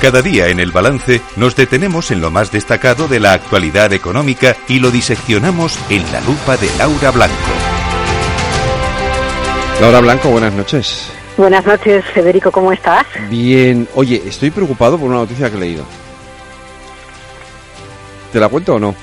[0.00, 4.56] Cada día en el balance nos detenemos en lo más destacado de la actualidad económica
[4.68, 7.34] y lo diseccionamos en la lupa de Laura Blanco.
[9.80, 11.10] Laura Blanco, buenas noches.
[11.36, 13.06] Buenas noches, Federico, ¿cómo estás?
[13.28, 13.88] Bien.
[13.96, 15.84] Oye, estoy preocupado por una noticia que he leído.
[18.32, 18.94] ¿Te la cuento o no?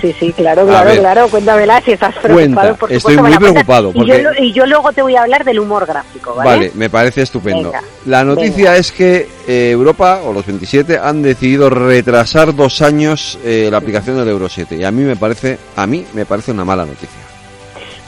[0.00, 1.28] Sí, sí, claro, claro, claro.
[1.28, 2.76] Cuéntamela si estás preocupado.
[2.76, 2.94] Cuenta.
[2.94, 3.92] Estoy muy preocupado.
[3.94, 6.50] Y, yo, y, yo, luego te voy a hablar del humor gráfico, ¿vale?
[6.50, 7.72] Vale, me parece estupendo.
[8.06, 13.68] la noticia es que eh, Europa, o los 27, han decidido retrasar dos años eh,
[13.70, 14.76] la aplicación del Euro 7.
[14.76, 17.31] Y a mí me parece, a mí me parece una mala noticia.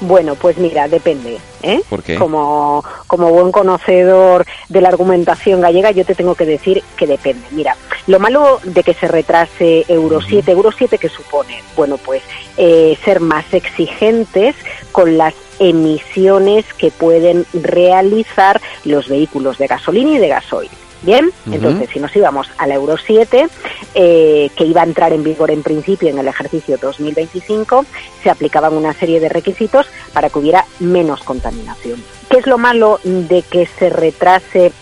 [0.00, 1.38] Bueno, pues mira, depende.
[1.62, 1.80] ¿eh?
[1.88, 2.16] ¿Por qué?
[2.16, 7.46] Como, como buen conocedor de la argumentación gallega, yo te tengo que decir que depende.
[7.52, 7.76] Mira,
[8.06, 12.22] lo malo de que se retrase Euro 7, Euro 7 que supone, bueno, pues
[12.56, 14.54] eh, ser más exigentes
[14.92, 20.70] con las emisiones que pueden realizar los vehículos de gasolina y de gasoil.
[21.04, 23.46] Bien, entonces si nos íbamos al Euro 7,
[23.94, 27.84] eh, que iba a entrar en vigor en principio en el ejercicio 2025,
[28.22, 32.02] se aplicaban una serie de requisitos para que hubiera menos contaminación.
[32.30, 34.72] ¿Qué es lo malo de que se retrase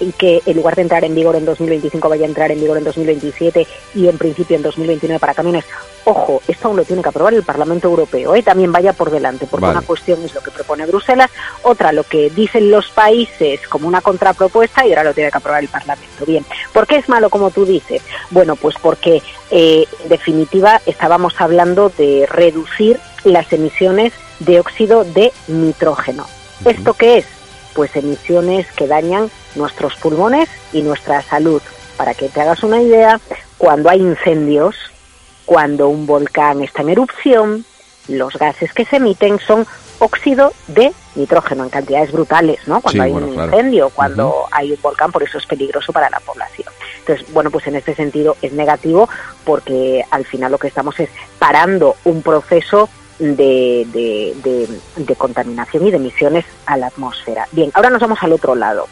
[0.00, 2.78] y que en lugar de entrar en vigor en 2025 vaya a entrar en vigor
[2.78, 5.64] en 2027 y en principio en 2029 para camiones.
[6.06, 8.42] Ojo, esto aún lo tiene que aprobar el Parlamento Europeo, ¿eh?
[8.42, 11.30] también vaya por delante, porque una cuestión es lo que propone Bruselas,
[11.62, 15.62] otra lo que dicen los países como una contrapropuesta y ahora lo tiene que aprobar
[15.62, 16.26] el Parlamento.
[16.26, 18.02] Bien, ¿por qué es malo como tú dices?
[18.30, 25.32] Bueno, pues porque eh, en definitiva estábamos hablando de reducir las emisiones de óxido de
[25.48, 26.26] nitrógeno.
[26.64, 27.26] ¿Esto qué es?
[27.74, 31.62] Pues emisiones que dañan nuestros pulmones y nuestra salud.
[31.96, 33.20] Para que te hagas una idea,
[33.58, 34.74] cuando hay incendios,
[35.44, 37.64] cuando un volcán está en erupción,
[38.08, 39.66] los gases que se emiten son
[39.98, 42.80] óxido de nitrógeno en cantidades brutales, ¿no?
[42.80, 46.68] Cuando hay un incendio, cuando hay un volcán, por eso es peligroso para la población.
[46.98, 49.08] Entonces, bueno, pues en este sentido es negativo
[49.44, 52.88] porque al final lo que estamos es parando un proceso
[53.18, 57.46] de, de, de contaminación y de emisiones a la atmósfera.
[57.52, 58.88] Bien, ahora nos vamos al otro lado.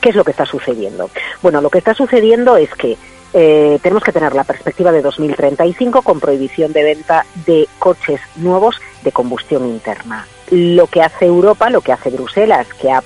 [0.00, 1.10] ¿Qué es lo que está sucediendo?
[1.42, 2.96] Bueno, lo que está sucediendo es que
[3.34, 8.80] eh, tenemos que tener la perspectiva de 2035 con prohibición de venta de coches nuevos
[9.02, 10.26] de combustión interna.
[10.50, 13.02] Lo que hace Europa, lo que hace Bruselas, que ha,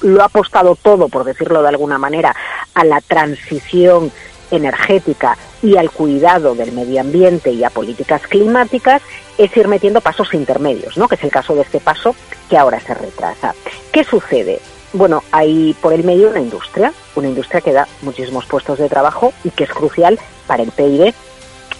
[0.00, 2.34] lo ha apostado todo, por decirlo de alguna manera,
[2.74, 4.10] a la transición
[4.50, 9.02] energética y al cuidado del medio ambiente y a políticas climáticas,
[9.36, 11.06] es ir metiendo pasos intermedios, ¿no?
[11.06, 12.16] que es el caso de este paso
[12.48, 13.54] que ahora se retrasa.
[13.92, 14.60] ¿Qué sucede?
[14.92, 19.32] Bueno, hay por el medio una industria, una industria que da muchísimos puestos de trabajo
[19.44, 21.14] y que es crucial para el PIB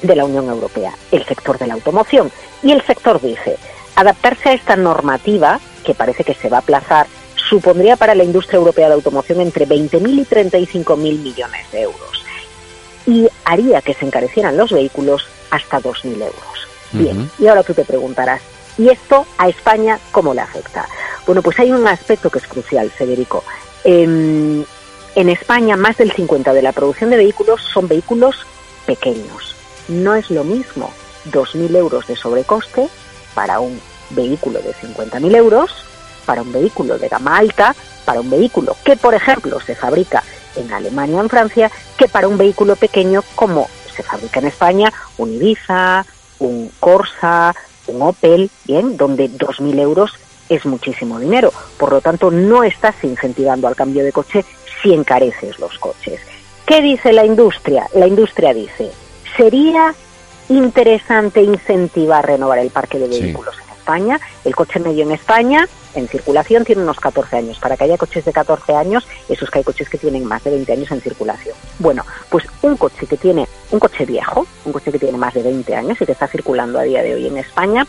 [0.02, 2.30] de la Unión Europea, el sector de la automoción.
[2.62, 3.56] Y el sector dice,
[3.96, 8.58] adaptarse a esta normativa, que parece que se va a aplazar, supondría para la industria
[8.58, 12.24] europea de automoción entre 20.000 y 35.000 millones de euros.
[13.06, 16.68] Y haría que se encarecieran los vehículos hasta 2.000 euros.
[16.92, 18.40] Bien, y ahora tú te preguntarás,
[18.76, 20.88] ¿y esto a España cómo le afecta?
[21.26, 23.44] Bueno, pues hay un aspecto que es crucial, Federico.
[23.84, 24.66] En,
[25.14, 28.46] España, más del 50% de la producción de vehículos son vehículos
[28.86, 29.54] pequeños.
[29.88, 30.90] No es lo mismo
[31.30, 32.88] 2.000 euros de sobrecoste
[33.34, 33.80] para un
[34.10, 35.70] vehículo de 50.000 euros,
[36.26, 40.22] para un vehículo de gama alta, para un vehículo que, por ejemplo, se fabrica
[40.56, 44.92] en Alemania o en Francia, que para un vehículo pequeño como se fabrica en España,
[45.18, 46.06] un Ibiza,
[46.38, 47.54] un Corsa,
[47.86, 50.12] un Opel, bien, donde 2.000 euros
[50.50, 51.52] es muchísimo dinero.
[51.78, 54.44] Por lo tanto, no estás incentivando al cambio de coche
[54.82, 56.20] si encareces los coches.
[56.66, 57.86] ¿Qué dice la industria?
[57.94, 58.90] La industria dice,
[59.36, 59.94] sería
[60.48, 64.20] interesante incentivar renovar el parque de vehículos en España.
[64.44, 67.58] El coche medio en España, en circulación, tiene unos 14 años.
[67.58, 70.50] Para que haya coches de 14 años, esos que hay coches que tienen más de
[70.50, 71.56] 20 años en circulación.
[71.78, 75.42] Bueno, pues un coche que tiene, un coche viejo, un coche que tiene más de
[75.42, 77.86] 20 años y que está circulando a día de hoy en España,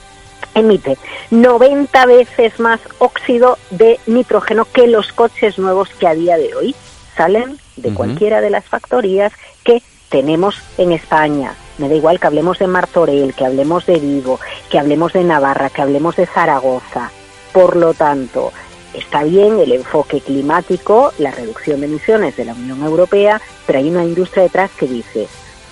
[0.56, 0.98] emite
[1.30, 6.76] 90 veces más óxido de nitrógeno que los coches nuevos que a día de hoy
[7.16, 9.34] salen de cualquiera de las factorías
[9.64, 11.56] que tenemos en España.
[11.78, 14.40] Me da igual que hablemos de Martorell, que hablemos de Vigo,
[14.70, 17.12] que hablemos de Navarra, que hablemos de Zaragoza.
[17.54, 18.52] Por lo tanto,
[18.94, 23.90] está bien el enfoque climático, la reducción de emisiones de la Unión Europea, pero hay
[23.90, 25.28] una industria detrás que dice,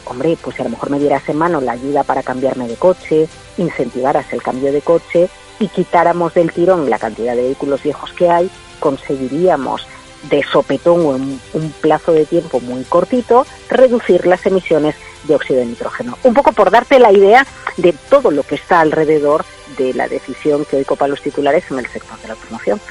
[0.10, 2.76] hombre, pues si a lo mejor me dieras en mano la ayuda para cambiarme de
[2.76, 3.28] coche,
[3.58, 5.30] incentivaras el cambio de coche
[5.60, 9.86] y quitáramos del tirón la cantidad de vehículos viejos que hay, conseguiríamos
[10.30, 15.60] de sopetón o en un plazo de tiempo muy cortito reducir las emisiones de óxido
[15.60, 16.18] de nitrógeno.
[16.24, 17.46] Un poco por darte la idea
[17.78, 19.46] de todo lo que está alrededor
[19.78, 22.82] de la decisión que hoy copa los titulares en el sector de la automoción.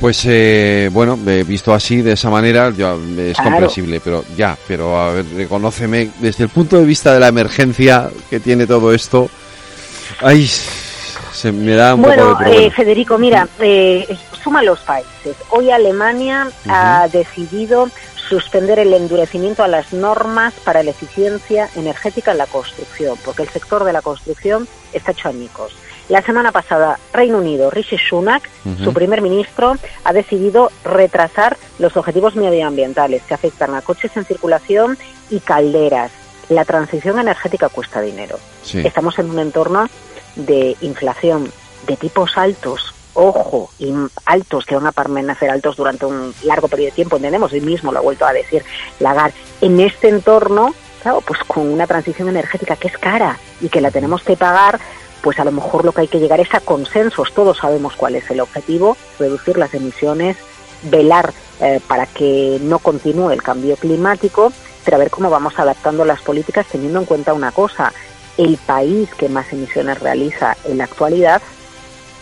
[0.00, 5.24] Pues eh, bueno, visto así, de esa manera, es comprensible, pero ya, pero a ver,
[5.34, 9.30] reconóceme, desde el punto de vista de la emergencia que tiene todo esto,
[10.20, 10.46] ay,
[11.32, 15.36] se me da un bueno, poco de eh, Federico, mira, eh, suma los países.
[15.50, 17.88] Hoy Alemania ha decidido
[18.28, 23.48] suspender el endurecimiento a las normas para la eficiencia energética en la construcción, porque el
[23.48, 25.74] sector de la construcción está hecho añicos.
[26.08, 28.48] La semana pasada, Reino Unido, Rishi Sunak,
[28.82, 34.98] su primer ministro, ha decidido retrasar los objetivos medioambientales que afectan a coches en circulación
[35.30, 36.12] y calderas.
[36.50, 38.38] La transición energética cuesta dinero.
[38.72, 39.88] Estamos en un entorno
[40.36, 41.50] de inflación
[41.86, 43.94] de tipos altos, ojo, y
[44.26, 47.92] altos que van a permanecer altos durante un largo periodo de tiempo, entendemos, hoy mismo
[47.92, 48.64] lo ha vuelto a decir
[49.00, 53.80] Lagarde, en este entorno, claro, pues con una transición energética que es cara y que
[53.80, 54.80] la tenemos que pagar,
[55.24, 58.14] pues a lo mejor lo que hay que llegar es a consensos, todos sabemos cuál
[58.14, 60.36] es el objetivo, reducir las emisiones,
[60.82, 64.52] velar eh, para que no continúe el cambio climático,
[64.84, 67.90] pero a ver cómo vamos adaptando las políticas teniendo en cuenta una cosa,
[68.36, 71.40] el país que más emisiones realiza en la actualidad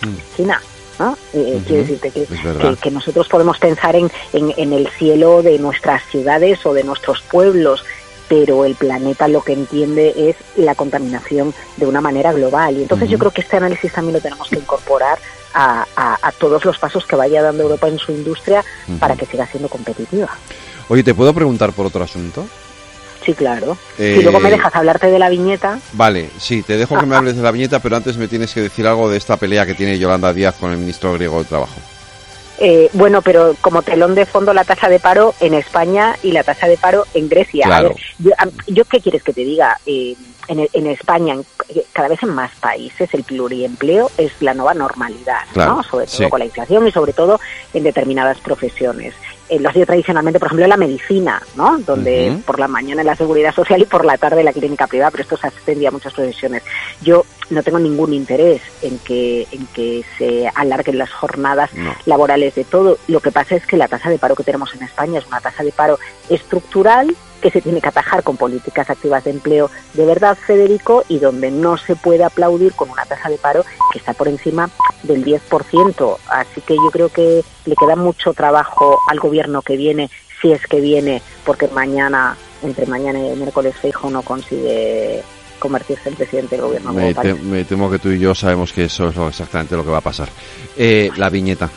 [0.02, 0.36] mm.
[0.36, 0.62] China.
[1.00, 1.18] ¿no?
[1.32, 2.28] Eh, quiero decirte que,
[2.80, 7.84] que, nosotros podemos pensar en, en, el cielo de nuestras ciudades o de nuestros pueblos,
[8.32, 12.78] pero el planeta lo que entiende es la contaminación de una manera global.
[12.78, 15.18] Y entonces yo creo que este análisis también lo tenemos que incorporar
[15.52, 18.64] a, a, todos los pasos que vaya dando Europa en su industria
[18.98, 20.30] para que siga siendo competitiva.
[20.88, 22.46] Oye, ¿te puedo preguntar por otro asunto?
[23.22, 23.76] Sí, claro.
[23.98, 25.78] y luego me eh, dejas hablarte de la viñeta.
[25.92, 28.62] Vale, sí, te dejo que me hables de la viñeta, pero antes me tienes que
[28.62, 31.76] decir algo de esta pelea que tiene Yolanda Díaz con el ministro griego de Trabajo.
[32.58, 36.44] Eh, bueno, pero como telón de fondo la tasa de paro en España y la
[36.44, 37.66] tasa de paro en Grecia.
[37.66, 37.94] Claro.
[38.66, 39.78] yo, qué quieres que te diga?
[39.86, 40.14] Eh,
[40.48, 41.36] en, en, España,
[41.92, 45.82] cada vez en más países, el pluriempleo es la nueva normalidad, ¿no?
[45.84, 47.40] Sobre todo con la inflación y sobre todo
[47.72, 49.14] en determinadas profesiones
[49.58, 51.78] lo ha sido tradicionalmente, por ejemplo, en la medicina, ¿no?
[51.78, 55.22] Donde por la mañana la seguridad social y por la tarde la clínica privada, pero
[55.22, 56.62] esto se extendía a muchas profesiones.
[57.02, 61.70] Yo no tengo ningún interés en que, en que se alarguen las jornadas
[62.06, 62.98] laborales de todo.
[63.08, 65.40] Lo que pasa es que la tasa de paro que tenemos en España es una
[65.40, 65.98] tasa de paro
[66.28, 71.18] estructural que se tiene que atajar con políticas activas de empleo de verdad, Federico, y
[71.18, 74.70] donde no se puede aplaudir con una tasa de paro que está por encima
[75.02, 76.16] del 10%.
[76.28, 80.08] Así que yo creo que le queda mucho trabajo al gobierno que viene,
[80.40, 85.22] si es que viene, porque mañana, entre mañana y miércoles, Feijo no consigue
[85.58, 86.92] convertirse en presidente del gobierno.
[86.92, 89.98] Me, me, temo que tú y yo sabemos que eso es exactamente lo que va
[89.98, 90.28] a pasar.
[90.76, 91.70] Eh, la viñeta.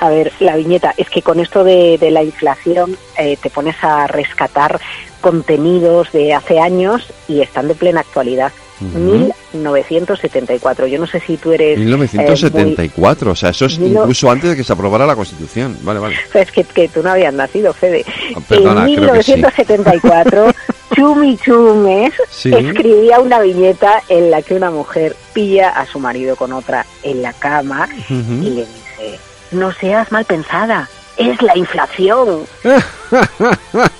[0.00, 4.06] A ver, la viñeta, es que con esto de, la inflación eh, te pones a
[4.06, 4.80] rescatar
[5.20, 8.52] contenidos de hace años y están de plena actualidad.
[8.80, 10.86] 1974.
[10.86, 11.78] Yo no sé si tú eres...
[11.78, 15.76] 1974, eh, o sea, eso es incluso antes de que se aprobara la Constitución.
[15.82, 16.16] Vale, vale.
[16.34, 18.04] Es que, que tú no habías nacido, Fede.
[18.36, 20.52] Ah, en 1974,
[20.94, 22.12] Chumi Chumes
[22.44, 27.22] escribía una viñeta en la que una mujer pilla a su marido con otra en
[27.22, 29.18] la cama y le dice
[29.50, 32.44] no seas mal pensada, es la inflación.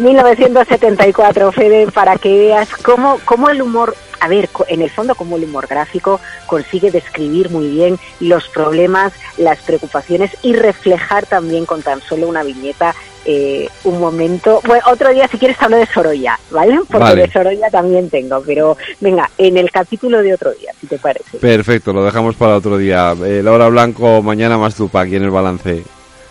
[0.00, 5.36] 1974, Fede, para que veas cómo, cómo el humor, a ver, en el fondo cómo
[5.36, 11.82] el humor gráfico consigue describir muy bien los problemas, las preocupaciones y reflejar también con
[11.82, 12.94] tan solo una viñeta
[13.26, 14.60] eh, un momento.
[14.64, 16.78] Bueno, otro día, si quieres, hablo de Sorolla, ¿vale?
[16.88, 20.98] Porque de Sorolla también tengo, pero venga, en el capítulo de otro día, si te
[20.98, 21.38] parece.
[21.38, 23.14] Perfecto, lo dejamos para otro día.
[23.24, 25.82] Eh, Laura Blanco, mañana más tupa aquí en el balance.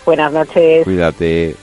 [0.05, 0.83] Buenas noches.
[0.83, 1.55] Cuídate.